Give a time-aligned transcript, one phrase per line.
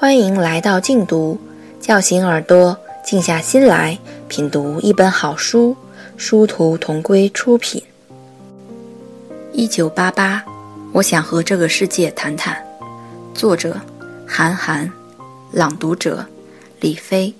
[0.00, 1.36] 欢迎来到静读，
[1.80, 5.76] 叫醒耳朵，静下心来品读一本好书。
[6.16, 7.82] 殊途同归出品。
[9.52, 10.44] 一九八八，
[10.92, 12.56] 我想和这个世界谈谈。
[13.34, 13.76] 作者：
[14.24, 14.88] 韩寒，
[15.50, 16.24] 朗读者：
[16.78, 17.34] 李飞。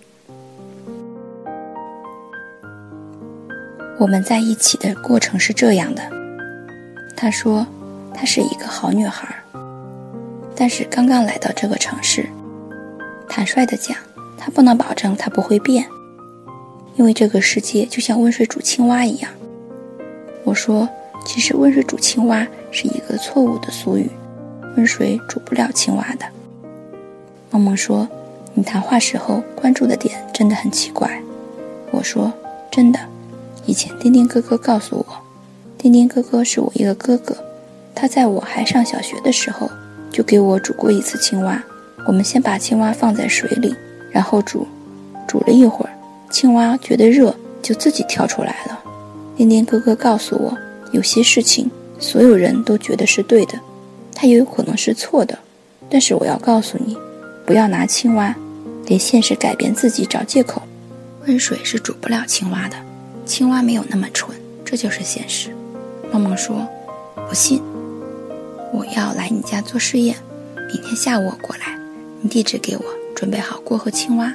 [4.01, 6.03] 我们在一起的过程是这样的。
[7.17, 7.65] 他说，
[8.13, 9.29] 她是一个好女孩，
[10.57, 12.29] 但是刚刚来到这个城市。
[13.29, 13.97] 坦率地讲，
[14.37, 15.87] 他不能保证他不会变，
[16.97, 19.31] 因为这个世界就像温水煮青蛙一样。
[20.45, 20.89] 我说，
[21.27, 24.11] 其实温水煮青蛙是一个错误的俗语，
[24.77, 26.27] 温水煮不了青蛙的。
[27.51, 28.09] 梦梦说，
[28.55, 31.23] 你谈话时候关注的点真的很奇怪。
[31.91, 32.33] 我说，
[32.71, 32.99] 真的，
[33.67, 35.07] 以前丁丁哥哥告诉我，
[35.77, 37.37] 丁丁哥哥是我一个哥哥，
[37.95, 39.71] 他在我还上小学的时候
[40.11, 41.63] 就给我煮过一次青蛙。
[42.09, 43.77] 我们先把青蛙放在水里，
[44.11, 44.67] 然后煮，
[45.27, 45.93] 煮了一会儿，
[46.31, 48.83] 青蛙觉得热，就自己跳出来了。
[49.37, 50.57] 丁丁哥哥告诉我，
[50.91, 53.61] 有些事情所有人都觉得是对的，
[54.15, 55.39] 它也有可能是错的。
[55.91, 56.97] 但是我要告诉你，
[57.45, 58.35] 不要拿青蛙，
[58.87, 60.63] 连现实改变自己找借口。
[61.27, 62.77] 温水是煮不了青蛙的，
[63.27, 64.35] 青蛙没有那么蠢，
[64.65, 65.51] 这就是现实。
[66.11, 66.67] 梦梦说
[67.29, 67.61] ：“不信，
[68.73, 70.17] 我要来你家做试验，
[70.73, 71.77] 明天下午我过来。”
[72.21, 72.83] 你地址给我，
[73.15, 74.33] 准备好锅和青蛙。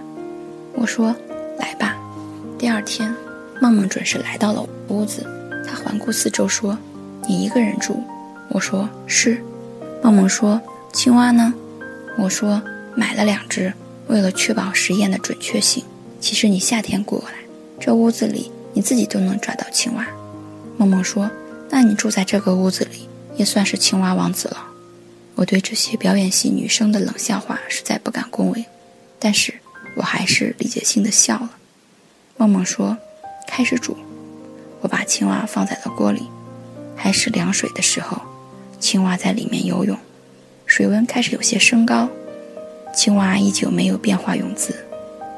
[0.73, 1.13] 我说
[1.59, 1.97] ：“来吧。”
[2.57, 3.13] 第二天，
[3.61, 5.25] 梦梦准时来到了屋子。
[5.67, 6.77] 她环顾四周说
[7.27, 8.01] ：“你一个人住？”
[8.49, 9.43] 我说：“是。”
[10.01, 10.61] 梦梦说
[10.93, 11.53] ：“青蛙呢？”
[12.17, 12.61] 我说
[12.95, 13.73] ：“买了两只，
[14.07, 15.83] 为了确保实验的准确性。
[16.21, 17.33] 其实你夏天过来，
[17.79, 20.07] 这屋子里你自己都能抓到青蛙。”
[20.77, 21.29] 梦梦说
[21.69, 24.67] ：“那你住在这个屋子里，也算是青蛙王子了。”
[25.35, 28.65] 我对这些表演系女生的冷笑话实在不敢恭维，
[29.19, 29.53] 但是
[29.95, 31.51] 我还是理解性的笑了。
[32.37, 32.97] 梦梦说
[33.47, 33.97] ：“开始煮。”
[34.81, 36.27] 我把青蛙放在了锅里，
[36.95, 38.21] 还是凉水的时候，
[38.79, 39.97] 青蛙在里面游泳，
[40.65, 42.09] 水温开始有些升高，
[42.93, 44.75] 青蛙依旧没有变化泳姿。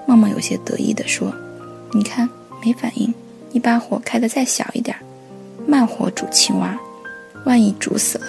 [0.07, 1.34] 梦梦有些得意地说
[1.94, 2.29] ：“你看，
[2.63, 3.13] 没反应。
[3.51, 4.97] 你把火开得再小一点，
[5.66, 6.78] 慢火煮青蛙，
[7.45, 8.25] 万一煮死了。”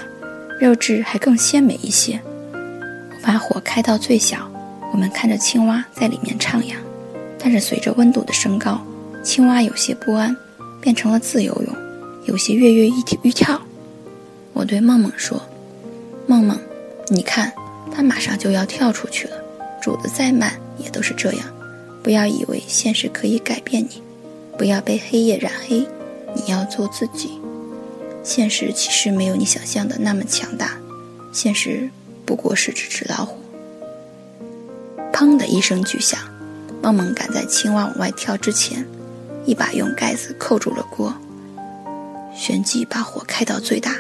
[0.58, 2.20] 肉质还更鲜美一些。
[2.52, 4.50] 我把火开到最小，
[4.92, 6.74] 我们看着青蛙在里面徜徉。
[7.38, 8.80] 但是随着温度的升高，
[9.22, 10.34] 青蛙有些不安，
[10.80, 11.76] 变成了自由泳，
[12.24, 13.60] 有些跃跃欲欲跳。
[14.52, 15.40] 我对梦梦说
[16.26, 16.58] ：“梦梦，
[17.08, 17.52] 你看，
[17.94, 19.36] 它马上就要跳出去了。
[19.80, 21.46] 煮得再慢也都是这样。
[22.02, 24.02] 不要以为现实可以改变你，
[24.56, 25.86] 不要被黑夜染黑，
[26.34, 27.38] 你要做自己。”
[28.26, 30.76] 现实其实没有你想象的那么强大，
[31.32, 31.88] 现实
[32.24, 33.38] 不过是只纸老虎。
[35.12, 36.18] 砰的一声巨响，
[36.82, 38.84] 梦梦赶在青蛙往外跳之前，
[39.44, 41.14] 一把用盖子扣住了锅，
[42.34, 43.94] 旋即把火开到最大。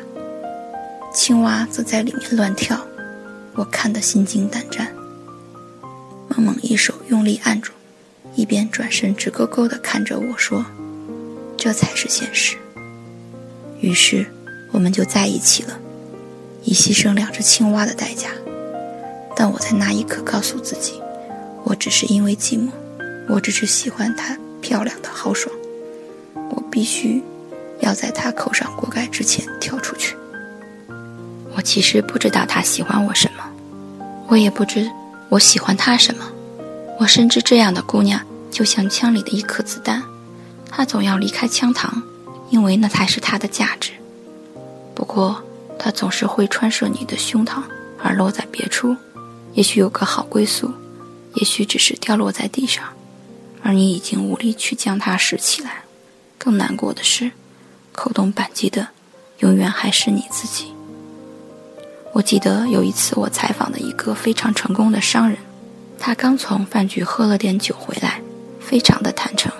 [1.14, 2.84] 青蛙则在里面乱跳，
[3.54, 4.92] 我看得心惊胆战。
[6.28, 7.72] 梦梦一手用力按住，
[8.34, 10.66] 一边转身直勾勾地看着我说
[11.56, 12.56] ：“这才是现实。”
[13.80, 14.26] 于是，
[14.72, 15.78] 我们就在一起了，
[16.64, 18.30] 以牺牲两只青蛙的代价。
[19.36, 21.00] 但我在那一刻告诉自己，
[21.62, 22.70] 我只是因为寂寞，
[23.28, 25.54] 我只是喜欢她漂亮的豪爽，
[26.50, 27.22] 我必须
[27.80, 30.16] 要在她扣上锅盖之前跳出去。
[31.54, 33.44] 我其实不知道她喜欢我什么，
[34.28, 34.90] 我也不知
[35.28, 36.24] 我喜欢她什么。
[36.98, 38.18] 我深知这样的姑娘
[38.50, 40.02] 就像枪里的一颗子弹，
[40.70, 41.90] 她总要离开枪膛。
[42.50, 43.92] 因为那才是它的价值。
[44.94, 45.42] 不过，
[45.78, 47.62] 它总是会穿射你的胸膛，
[48.02, 48.96] 而落在别处。
[49.52, 50.70] 也许有个好归宿，
[51.34, 52.84] 也许只是掉落在地上，
[53.62, 55.84] 而你已经无力去将它拾起来。
[56.38, 57.32] 更难过的是，
[57.92, 58.88] 扣动扳机的，
[59.38, 60.72] 永远还是你自己。
[62.12, 65.36] 我记得有一次，我采访的一个非常成功的商人，
[65.98, 68.20] 他刚从饭局喝了点酒回来，
[68.60, 69.52] 非常的坦诚，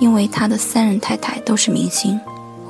[0.00, 2.20] 因为他的三任太太都是明星。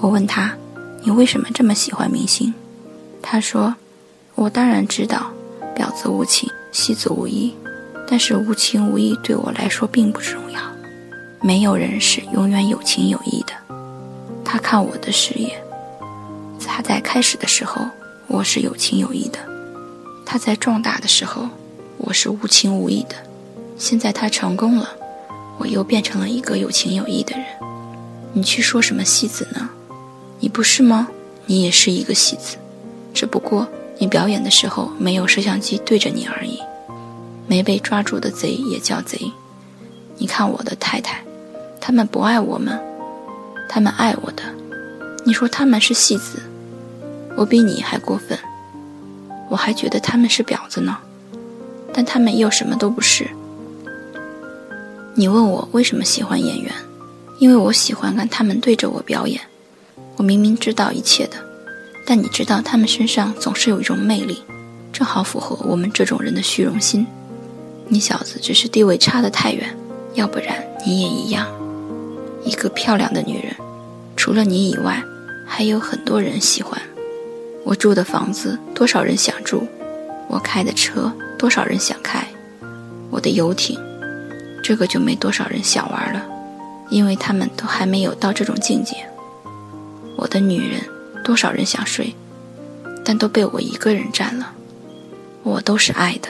[0.00, 0.54] 我问他
[1.02, 2.52] ：“你为什么这么喜欢明星？”
[3.22, 3.74] 他说
[4.34, 5.30] ：“我当然知道，
[5.74, 7.54] 婊子无情，戏子无义，
[8.06, 10.60] 但是无情无义对我来说并不重要。
[11.40, 13.52] 没有人是永远有情有义的。
[14.44, 15.62] 他看我的事业，
[16.66, 17.80] 他在开始的时候
[18.26, 19.38] 我是有情有义的，
[20.26, 21.48] 他在壮大的时候
[21.96, 23.16] 我是无情无义的。
[23.76, 24.88] 现在他成功了，
[25.58, 27.46] 我又变成了一个有情有义的人。
[28.32, 29.70] 你去说什么戏子呢？”
[30.40, 31.08] 你不是吗？
[31.46, 32.56] 你也是一个戏子，
[33.12, 36.58] 只不过你表演的时候没有摄像机对着你而已。
[37.46, 39.30] 没被抓住的贼也叫贼。
[40.16, 41.22] 你看我的太太，
[41.80, 42.78] 他们不爱我吗？
[43.68, 44.42] 他们爱我的。
[45.26, 46.42] 你说他们是戏子，
[47.36, 48.38] 我比你还过分。
[49.50, 50.96] 我还觉得他们是婊子呢，
[51.92, 53.28] 但他们又什么都不是。
[55.14, 56.72] 你问我为什么喜欢演员？
[57.38, 59.40] 因为我喜欢看他们对着我表演。
[60.16, 61.36] 我明明知道一切的，
[62.06, 64.42] 但你知道他们身上总是有一种魅力，
[64.92, 67.06] 正好符合我们这种人的虚荣心。
[67.88, 69.76] 你小子只是地位差得太远，
[70.14, 71.46] 要不然你也一样。
[72.44, 73.54] 一个漂亮的女人，
[74.16, 75.02] 除了你以外，
[75.46, 76.80] 还有很多人喜欢。
[77.64, 79.58] 我住的房子，多少人想住；
[80.28, 82.20] 我开的车，多少人想开；
[83.10, 83.78] 我的游艇，
[84.62, 86.22] 这个就没多少人想玩了，
[86.90, 88.93] 因为他们都还没有到这种境界。
[90.34, 90.82] 的女人，
[91.22, 92.12] 多少人想睡，
[93.04, 94.52] 但都被我一个人占了。
[95.44, 96.28] 我都是爱的，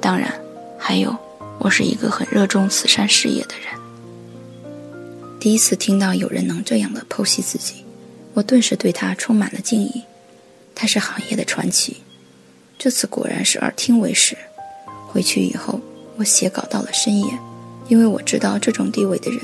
[0.00, 0.32] 当然，
[0.78, 1.16] 还有，
[1.58, 3.74] 我是一个很热衷慈善事业的人。
[5.40, 7.84] 第一次听到有人能这样的剖析自己，
[8.34, 10.04] 我顿时对他充满了敬意。
[10.72, 11.96] 他是行业的传奇，
[12.78, 14.38] 这次果然是耳听为实。
[15.08, 15.80] 回去以后，
[16.18, 17.26] 我写稿到了深夜，
[17.88, 19.40] 因为我知道这种地位的人，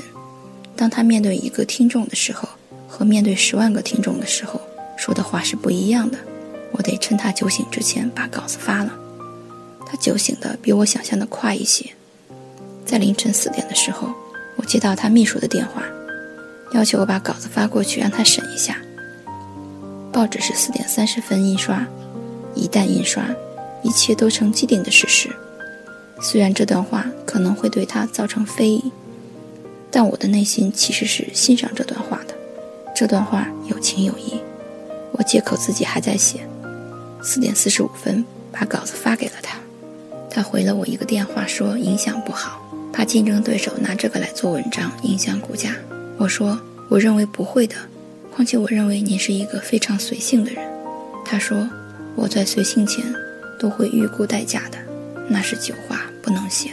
[0.77, 2.47] 当他面对一个听众的时候。
[2.95, 4.61] 和面对十万个听众的时候
[4.95, 6.17] 说的话是不一样的。
[6.71, 8.93] 我得趁他酒醒之前把稿子发了。
[9.85, 11.85] 他酒醒的比我想象的快一些。
[12.85, 14.09] 在凌晨四点的时候，
[14.55, 15.83] 我接到他秘书的电话，
[16.71, 18.77] 要求我把稿子发过去让他审一下。
[20.13, 21.85] 报纸是四点三十分印刷，
[22.53, 23.25] 一旦印刷，
[23.83, 25.29] 一切都成既定的事实。
[26.21, 28.91] 虽然这段话可能会对他造成非议，
[29.91, 32.34] 但我的内心其实是欣赏这段话的。
[32.95, 34.39] 这段话有情有义，
[35.11, 36.47] 我借口自己还在写，
[37.21, 39.57] 四点四十五分把稿子发给了他，
[40.29, 42.61] 他回了我一个电话说影响不好，
[42.93, 45.75] 怕竞争对手拿这个来做文章影响股价。
[46.17, 46.57] 我说
[46.87, 47.75] 我认为不会的，
[48.33, 50.65] 况且我认为你是一个非常随性的人。
[51.25, 51.69] 他说
[52.15, 53.03] 我在随性前
[53.59, 54.77] 都会预估代价的，
[55.27, 56.69] 那是酒话不能写。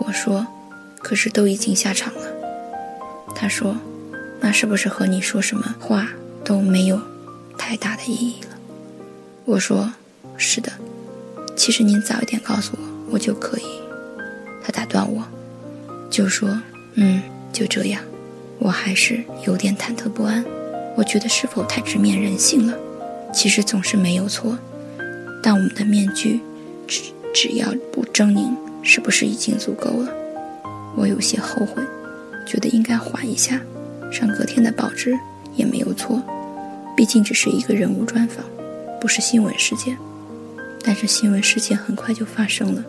[0.00, 0.46] 我说
[0.98, 2.26] 可是都已经下场了。
[3.34, 3.76] 他说。
[4.40, 6.08] 那是不是和你说什么话
[6.44, 7.00] 都没有
[7.58, 8.48] 太大的意义了？
[9.44, 9.92] 我说
[10.36, 10.72] 是的。
[11.56, 13.64] 其实您早一点告诉我，我就可以。
[14.62, 15.26] 他打断我，
[16.10, 16.60] 就说
[16.94, 17.22] ：“嗯，
[17.52, 18.02] 就这样。”
[18.58, 20.44] 我还是有点忐忑不安。
[20.96, 22.76] 我觉得是否太直面人性了？
[23.32, 24.56] 其实总是没有错，
[25.42, 26.40] 但我们的面具
[26.86, 27.02] 只
[27.34, 30.12] 只要不狰狞，是不是已经足够了？
[30.96, 31.82] 我有些后悔，
[32.46, 33.60] 觉得应该缓一下。
[34.12, 35.18] 上隔天的报纸
[35.54, 36.22] 也没有错，
[36.96, 38.44] 毕竟只是一个人物专访，
[39.00, 39.96] 不是新闻事件。
[40.82, 42.84] 但是新闻事件很快就发生了。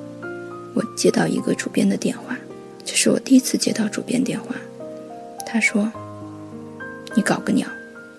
[0.75, 2.37] 我接到一个主编的电话，
[2.85, 4.55] 这是我第一次接到主编电话。
[5.45, 5.91] 他说
[7.15, 7.67] ：“你搞个鸟，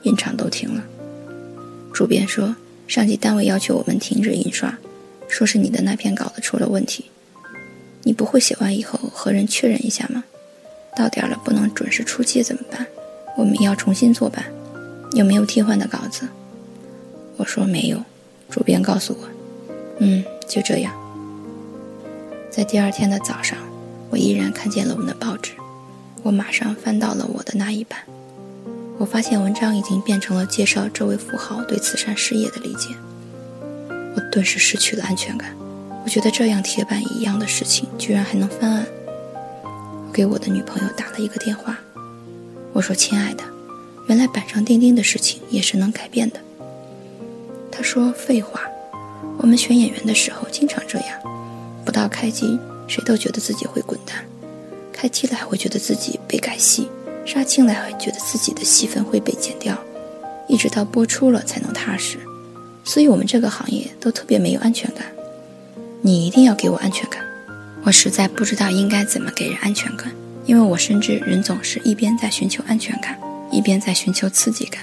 [0.02, 0.82] 印厂都停了。”
[1.94, 2.56] 主编说
[2.88, 4.76] ：“上级单位要求我们停止印刷，
[5.28, 7.04] 说是你的那篇稿子出了问题。
[8.02, 10.24] 你不会写完以后和人确认一下吗？”
[10.98, 12.84] 到点了不能准时出街怎么办？
[13.36, 14.44] 我们要重新做版，
[15.12, 16.26] 有没有替换的稿子？
[17.36, 18.02] 我说没有，
[18.50, 19.28] 主编告诉我，
[20.00, 20.92] 嗯，就这样。
[22.50, 23.56] 在第二天的早上，
[24.10, 25.52] 我依然看见了我们的报纸，
[26.24, 28.00] 我马上翻到了我的那一版，
[28.98, 32.88] 我发现文章已经变成了介绍这位富豪对慈善事业的理解，
[34.16, 35.54] 我顿时失去了安全感，
[36.04, 38.84] 我觉得这样铁板一样的事情居然还能翻案。
[40.18, 41.78] 给我的女朋友打了一个电话，
[42.72, 43.44] 我说：“亲爱的，
[44.08, 46.40] 原来板上钉钉的事情也是能改变的。”
[47.70, 48.62] 她说：“废话，
[49.36, 51.20] 我们选演员的时候经常这样，
[51.84, 52.58] 不到开机
[52.88, 54.24] 谁都觉得自己会滚蛋，
[54.92, 56.88] 开机了还会觉得自己被改戏，
[57.24, 59.78] 杀青了还觉得自己的戏份会被剪掉，
[60.48, 62.18] 一直到播出了才能踏实。
[62.82, 65.06] 所以我们这个行业都特别没有安全感。
[66.02, 67.24] 你一定要给我安全感。”
[67.88, 70.12] 我实在不知道应该怎么给人安全感，
[70.44, 73.18] 因为我深知人总是一边在寻求安全感，
[73.50, 74.82] 一边在寻求刺激感。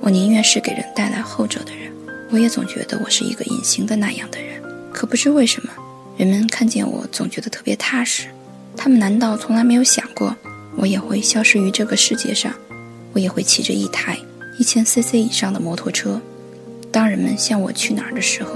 [0.00, 1.90] 我宁愿是给人带来后者的人，
[2.30, 4.62] 我也总觉得我是一个隐形的那样的人。
[4.92, 5.72] 可不知为什么，
[6.16, 8.28] 人们看见我总觉得特别踏实。
[8.76, 10.32] 他们难道从来没有想过，
[10.76, 12.54] 我也会消失于这个世界上？
[13.12, 14.16] 我也会骑着一台
[14.56, 16.20] 一千 cc 以上的摩托车。
[16.92, 18.50] 当人们向我去哪儿的时候，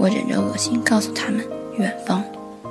[0.00, 1.44] 我忍着恶心告诉他们：
[1.78, 2.24] 远方。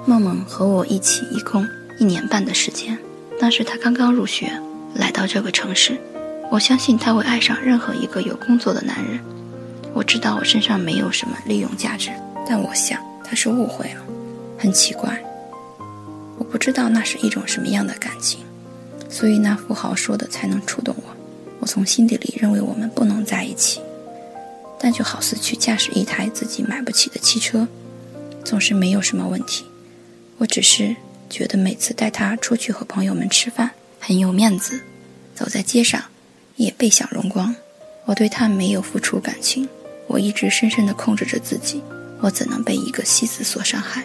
[0.06, 2.98] 梦梦和我一起一共一年半的时间，
[3.40, 4.52] 那时他刚刚入学，
[4.96, 6.00] 来到这个城市。
[6.52, 9.20] 我相信他会爱上任何一个有工作的男人。
[9.94, 12.10] 我知道我身上没有什么利用价值，
[12.48, 14.02] 但我想他是误会了。
[14.58, 15.22] 很奇怪，
[16.38, 18.40] 我不知道那是一种什么样的感情，
[19.10, 21.04] 所以那富豪说的才能触动我。
[21.60, 23.80] 我从心底里认为我们不能在一起，
[24.80, 27.68] 但就好似去驾驶一台自己买不起的汽车，
[28.44, 29.66] 总是没有什么问题。
[30.40, 30.96] 我只是
[31.30, 33.70] 觉得每次带他出去和朋友们吃饭
[34.00, 34.82] 很有面子，
[35.36, 36.02] 走在街上
[36.56, 37.54] 也倍享荣光。
[38.06, 39.68] 我对他没有付出感情。
[40.08, 41.84] 我一直深深地控制着自己，
[42.22, 44.04] 我怎能被一个戏子所伤害？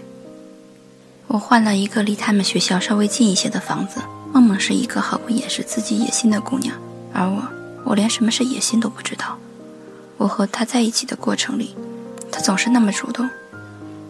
[1.29, 4.03] 我换了一个离他们学校稍微近一些的房子。
[4.33, 6.77] 梦梦是一个毫不掩饰自己野心的姑娘，
[7.13, 7.49] 而我，
[7.85, 9.39] 我连什么是野心都不知道。
[10.17, 11.75] 我和他在一起的过程里，
[12.33, 13.31] 他总是那么主动。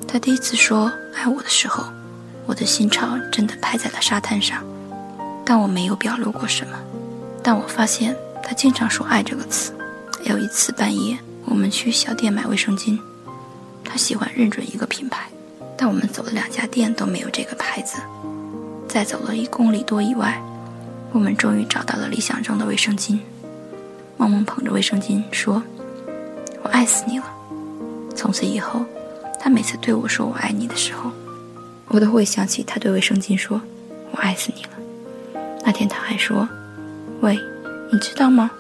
[0.09, 1.85] 他第一次说爱我的时候，
[2.47, 4.63] 我的心潮真的拍在了沙滩上，
[5.45, 6.79] 但我没有表露过什么。
[7.43, 9.73] 但我发现他经常说“爱”这个词。
[10.25, 11.19] 有一次半夜。
[11.47, 12.99] 我们去小店买卫生巾，
[13.85, 15.29] 他喜欢认准一个品牌，
[15.77, 17.99] 但我们走了两家店都没有这个牌子。
[18.89, 20.43] 再走了一公里多以外，
[21.13, 23.19] 我们终于找到了理想中的卫生巾。
[24.17, 25.63] 梦梦捧着卫生巾说
[26.65, 27.27] ：“我爱死你了。”
[28.17, 28.83] 从此以后，
[29.39, 31.13] 他每次对我说“我爱你”的时候，
[31.88, 33.61] 我都会想起他对卫生巾说
[34.12, 34.71] “我爱死你了”。
[35.64, 36.49] 那天他还说
[37.21, 37.38] ：“喂，
[37.93, 38.50] 你知道吗？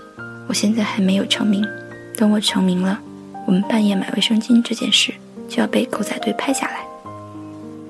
[0.48, 1.66] 我现在还没有成名。”
[2.16, 3.00] 等我成名了，
[3.44, 5.12] 我们半夜买卫生巾这件事
[5.48, 6.86] 就要被狗仔队拍下来。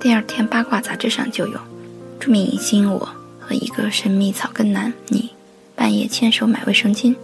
[0.00, 1.60] 第二天八卦杂志上就有，
[2.18, 3.06] 著名影星我
[3.38, 5.30] 和一个神秘草根男你
[5.76, 7.14] 半夜牵手买卫生巾，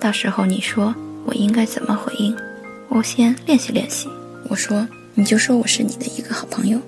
[0.00, 0.94] 到时候你说
[1.24, 2.36] 我应该怎么回应？
[2.88, 4.08] 我先练习练习。
[4.48, 6.78] 我说你就说我是你的一个好朋友。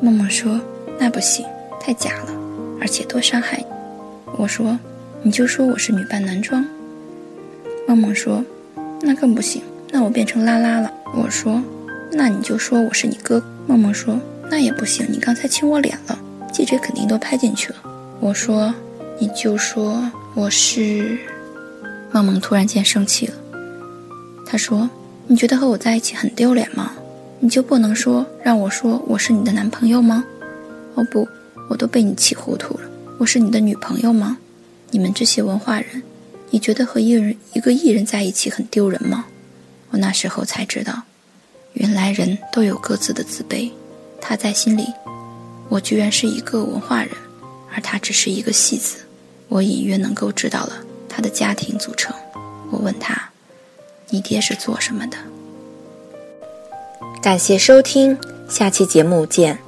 [0.00, 0.60] 梦梦说
[0.98, 1.44] 那不行，
[1.80, 2.32] 太假了，
[2.80, 3.66] 而且多伤害你。
[4.36, 4.78] 我说
[5.22, 6.64] 你就说我是女扮男装。
[7.86, 8.44] 梦梦说。
[9.00, 9.62] 那更不行，
[9.92, 10.92] 那我变成拉拉了。
[11.14, 11.62] 我说，
[12.10, 13.40] 那你就说我是你哥。
[13.64, 14.18] 梦梦说，
[14.50, 16.18] 那也不行，你刚才亲我脸了，
[16.52, 17.76] 记者肯定都拍进去了。
[18.18, 18.74] 我说，
[19.20, 20.02] 你就说
[20.34, 21.16] 我是。
[22.10, 23.34] 梦梦突然间生气了，
[24.44, 24.90] 他说，
[25.28, 26.94] 你觉得和我在一起很丢脸吗？
[27.40, 30.24] 你就不能说让我说我是你的男朋友吗？
[30.94, 31.26] 哦不，
[31.70, 32.90] 我都被你气糊涂了。
[33.18, 34.38] 我是你的女朋友吗？
[34.90, 36.02] 你们这些文化人。
[36.50, 39.26] 你觉得和艺人一个艺人在一起很丢人吗？
[39.90, 41.02] 我那时候才知道，
[41.74, 43.70] 原来人都有各自的自卑。
[44.20, 44.86] 他在心里，
[45.68, 47.10] 我居然是一个文化人，
[47.72, 48.96] 而他只是一个戏子。
[49.48, 50.72] 我隐约能够知道了
[51.08, 52.14] 他的家庭组成。
[52.70, 53.30] 我问他
[54.10, 55.16] ：“你爹是做什么的？”
[57.28, 58.16] 感谢收听，
[58.48, 59.58] 下期节目见。